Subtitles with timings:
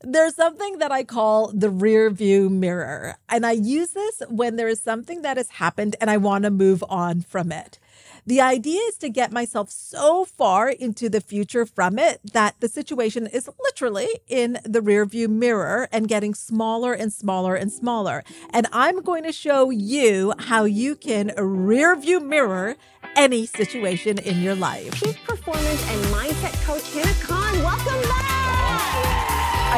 [0.00, 4.68] There's something that I call the rear view mirror, and I use this when there
[4.68, 7.80] is something that has happened and I want to move on from it.
[8.24, 12.68] The idea is to get myself so far into the future from it that the
[12.68, 18.22] situation is literally in the rear view mirror and getting smaller and smaller and smaller.
[18.50, 22.76] And I'm going to show you how you can rear view mirror
[23.16, 25.00] any situation in your life.
[25.24, 27.17] Performance and mindset coach Hina.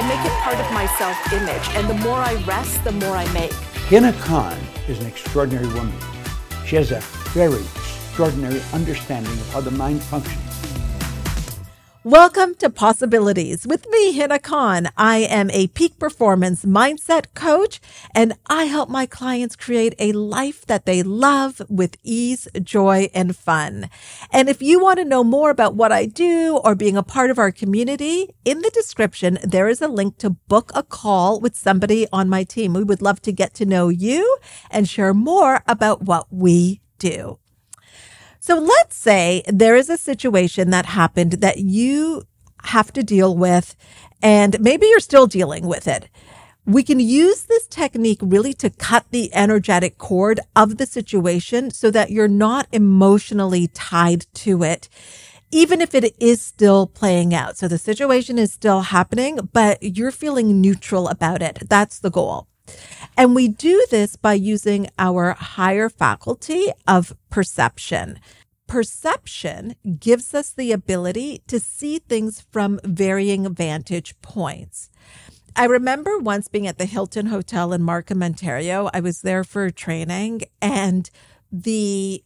[0.00, 3.14] I make it part of my self image, and the more I rest, the more
[3.14, 3.52] I make.
[3.90, 4.58] Hina Khan
[4.88, 5.92] is an extraordinary woman.
[6.64, 7.00] She has a
[7.34, 10.49] very extraordinary understanding of how the mind functions.
[12.10, 14.88] Welcome to Possibilities with me, Hina Khan.
[14.96, 17.80] I am a peak performance mindset coach
[18.12, 23.36] and I help my clients create a life that they love with ease, joy, and
[23.36, 23.88] fun.
[24.32, 27.30] And if you want to know more about what I do or being a part
[27.30, 31.54] of our community, in the description, there is a link to book a call with
[31.54, 32.72] somebody on my team.
[32.72, 34.36] We would love to get to know you
[34.68, 37.38] and share more about what we do.
[38.50, 42.24] So let's say there is a situation that happened that you
[42.64, 43.76] have to deal with,
[44.22, 46.08] and maybe you're still dealing with it.
[46.66, 51.92] We can use this technique really to cut the energetic cord of the situation so
[51.92, 54.88] that you're not emotionally tied to it,
[55.52, 57.56] even if it is still playing out.
[57.56, 61.68] So the situation is still happening, but you're feeling neutral about it.
[61.68, 62.48] That's the goal.
[63.16, 68.18] And we do this by using our higher faculty of perception.
[68.70, 74.90] Perception gives us the ability to see things from varying vantage points.
[75.56, 78.88] I remember once being at the Hilton Hotel in Markham, Ontario.
[78.94, 81.10] I was there for training and
[81.50, 82.22] the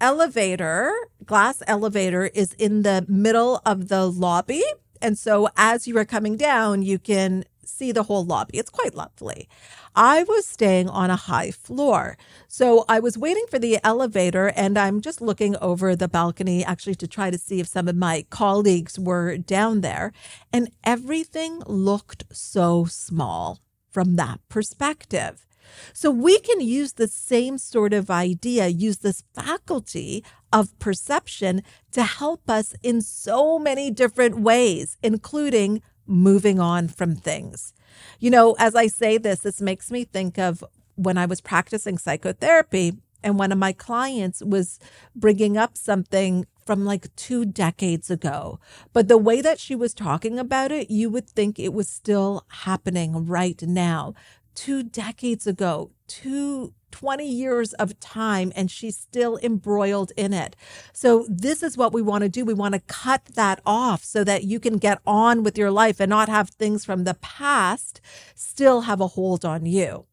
[0.00, 0.92] elevator,
[1.24, 4.64] glass elevator is in the middle of the lobby.
[5.00, 8.58] And so as you are coming down, you can see the whole lobby.
[8.58, 9.48] It's quite lovely.
[9.94, 12.16] I was staying on a high floor.
[12.48, 16.94] So I was waiting for the elevator and I'm just looking over the balcony actually
[16.96, 20.12] to try to see if some of my colleagues were down there.
[20.52, 23.60] And everything looked so small
[23.90, 25.46] from that perspective.
[25.92, 32.02] So we can use the same sort of idea, use this faculty of perception to
[32.02, 37.72] help us in so many different ways, including moving on from things.
[38.18, 40.64] You know, as I say this, this makes me think of
[40.96, 44.78] when I was practicing psychotherapy and one of my clients was
[45.14, 48.58] bringing up something from like two decades ago.
[48.92, 52.44] But the way that she was talking about it, you would think it was still
[52.48, 54.14] happening right now.
[54.54, 60.56] Two decades ago, two 20 years of time and she's still embroiled in it.
[60.92, 62.44] So this is what we want to do.
[62.44, 66.00] We want to cut that off so that you can get on with your life
[66.00, 68.00] and not have things from the past
[68.34, 70.06] still have a hold on you.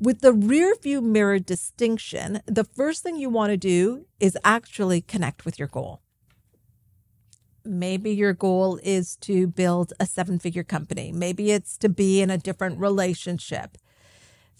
[0.00, 5.02] With the rear view mirror distinction, the first thing you want to do is actually
[5.02, 6.00] connect with your goal.
[7.64, 11.12] Maybe your goal is to build a seven figure company.
[11.12, 13.76] Maybe it's to be in a different relationship.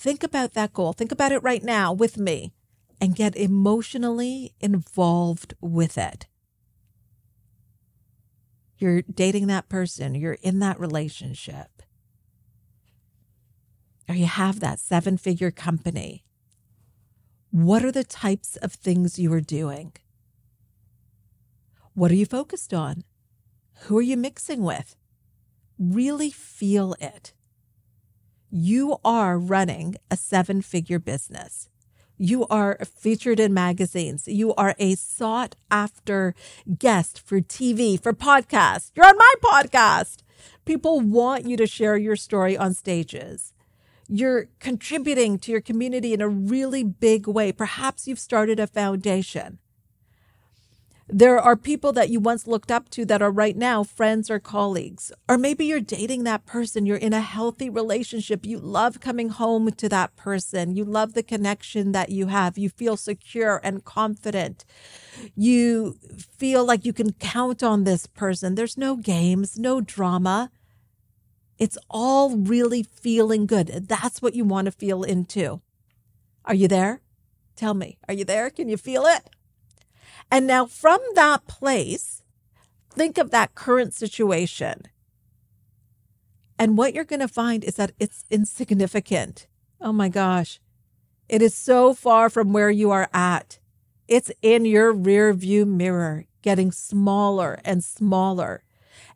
[0.00, 0.94] Think about that goal.
[0.94, 2.55] Think about it right now with me
[3.03, 6.27] and get emotionally involved with it.
[8.78, 11.83] You're dating that person, you're in that relationship,
[14.09, 16.25] or you have that seven figure company.
[17.50, 19.93] What are the types of things you are doing?
[21.93, 23.05] What are you focused on?
[23.81, 24.97] Who are you mixing with?
[25.78, 27.34] Really feel it
[28.50, 31.69] you are running a seven figure business.
[32.19, 34.28] You are featured in magazines.
[34.28, 36.34] You are a sought after
[36.78, 38.91] guest for TV, for podcasts.
[38.94, 40.19] You're on my podcast.
[40.65, 43.55] People want you to share your story on stages.
[44.09, 47.53] You're contributing to your community in a really big way.
[47.53, 49.59] Perhaps you've started a foundation.
[51.12, 54.38] There are people that you once looked up to that are right now friends or
[54.38, 55.10] colleagues.
[55.28, 56.87] Or maybe you're dating that person.
[56.87, 58.47] You're in a healthy relationship.
[58.47, 60.77] You love coming home to that person.
[60.77, 62.57] You love the connection that you have.
[62.57, 64.65] You feel secure and confident.
[65.34, 65.97] You
[66.39, 68.54] feel like you can count on this person.
[68.54, 70.51] There's no games, no drama.
[71.59, 73.89] It's all really feeling good.
[73.89, 75.60] That's what you want to feel into.
[76.45, 77.01] Are you there?
[77.56, 78.48] Tell me, are you there?
[78.48, 79.28] Can you feel it?
[80.30, 82.22] And now from that place,
[82.91, 84.82] think of that current situation.
[86.59, 89.47] And what you're going to find is that it's insignificant.
[89.80, 90.60] Oh my gosh.
[91.28, 93.59] It is so far from where you are at.
[94.09, 98.62] It's in your rear view mirror, getting smaller and smaller.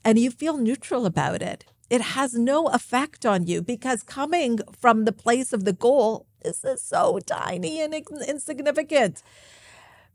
[0.05, 1.67] And you feel neutral about it.
[1.91, 6.65] It has no effect on you because coming from the place of the goal, this
[6.65, 7.95] is so tiny and
[8.27, 9.23] insignificant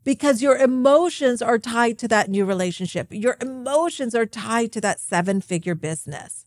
[0.04, 3.08] because your emotions are tied to that new relationship.
[3.10, 6.46] Your emotions are tied to that seven figure business.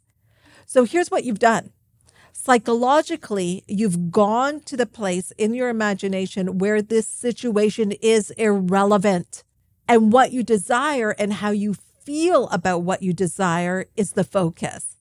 [0.66, 1.72] So here's what you've done.
[2.32, 9.44] Psychologically, you've gone to the place in your imagination where this situation is irrelevant.
[9.88, 14.98] And what you desire and how you feel about what you desire is the focus.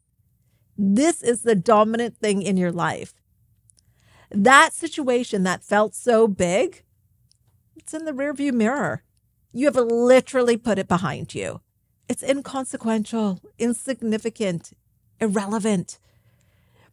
[0.77, 3.15] This is the dominant thing in your life.
[4.31, 6.83] That situation that felt so big,
[7.83, 9.03] it's in the rearview mirror.
[9.53, 11.61] You have literally put it behind you.
[12.09, 14.73] It's inconsequential, insignificant,
[15.21, 15.99] irrelevant.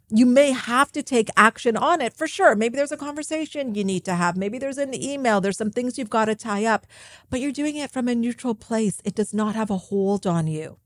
[0.09, 2.55] You may have to take action on it for sure.
[2.55, 4.35] Maybe there's a conversation you need to have.
[4.35, 5.39] Maybe there's an email.
[5.39, 6.87] There's some things you've got to tie up,
[7.29, 8.99] but you're doing it from a neutral place.
[9.05, 10.79] It does not have a hold on you.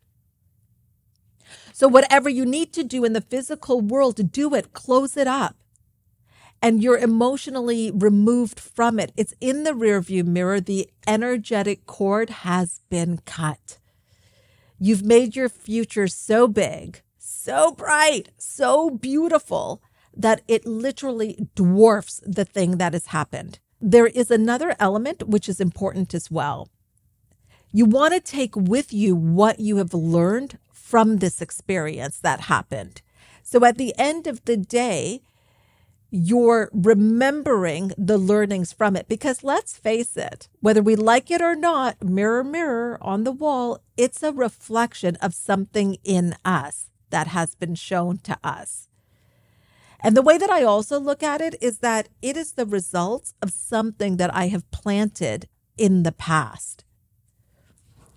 [1.72, 5.56] So, whatever you need to do in the physical world, do it, close it up
[6.64, 9.12] and you're emotionally removed from it.
[9.18, 10.62] It's in the rearview mirror.
[10.62, 13.80] The energetic cord has been cut.
[14.80, 19.82] You've made your future so big, so bright, so beautiful
[20.16, 23.60] that it literally dwarfs the thing that has happened.
[23.82, 26.70] There is another element which is important as well.
[27.74, 33.02] You want to take with you what you have learned from this experience that happened.
[33.42, 35.24] So at the end of the day,
[36.16, 39.08] you're remembering the learnings from it.
[39.08, 43.80] Because let's face it, whether we like it or not, mirror, mirror on the wall,
[43.98, 48.88] it's a reflection of something in us that has been shown to us.
[50.02, 53.34] And the way that I also look at it is that it is the results
[53.42, 55.48] of something that I have planted
[55.80, 56.86] in the past.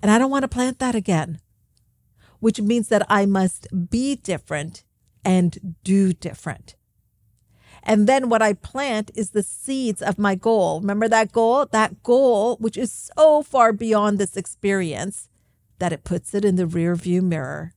[0.02, 1.40] And I don't want to plant that again,
[2.40, 4.84] which means that I must be different
[5.24, 6.75] and do different.
[7.88, 10.80] And then what I plant is the seeds of my goal.
[10.80, 11.66] Remember that goal?
[11.66, 15.28] That goal, which is so far beyond this experience
[15.78, 17.74] that it puts it in the rear view mirror.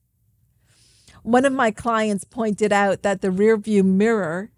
[1.22, 4.52] One of my clients pointed out that the rear view mirror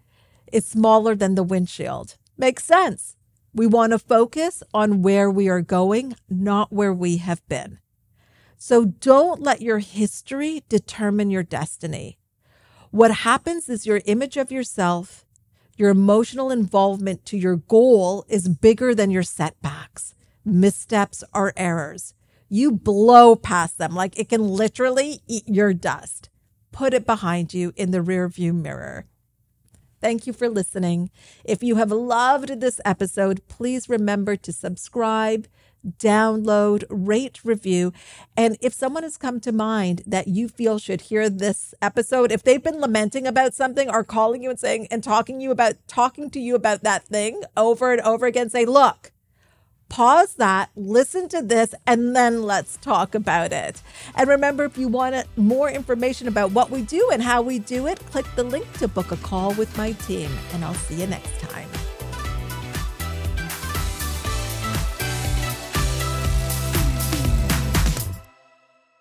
[0.54, 2.16] is smaller than the windshield.
[2.38, 3.18] Makes sense.
[3.54, 7.80] We want to focus on where we are going, not where we have been.
[8.58, 12.20] So don't let your history determine your destiny.
[12.92, 15.26] What happens is your image of yourself
[15.78, 20.14] your emotional involvement to your goal is bigger than your setbacks,
[20.46, 22.14] missteps, or errors.
[22.50, 26.30] You blow past them like it can literally eat your dust.
[26.72, 29.06] Put it behind you in the rearview mirror.
[30.02, 31.12] Thank you for listening.
[31.46, 35.48] If you have loved this episode, please remember to subscribe
[35.98, 37.94] download, rate, review.
[38.38, 42.44] And if someone has come to mind that you feel should hear this episode, if
[42.44, 46.30] they've been lamenting about something or calling you and saying and talking you about talking
[46.32, 49.12] to you about that thing over and over again, say, look,
[49.90, 53.82] pause that, listen to this, and then let's talk about it.
[54.16, 57.88] And remember, if you want more information about what we do and how we do
[57.88, 60.32] it, click the link to book a call with my team.
[60.54, 61.68] And I'll see you next time.